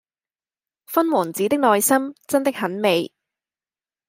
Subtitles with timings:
[0.87, 3.13] 勳王子的內心真的很美